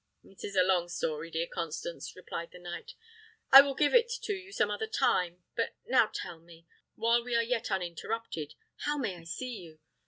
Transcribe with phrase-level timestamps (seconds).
[0.23, 2.95] "It is a long story, dear Constance," replied the knight;
[3.51, 7.43] "I will give it you some other time; but now tell me, while we are
[7.43, 9.77] yet uninterrupted, how may I see you?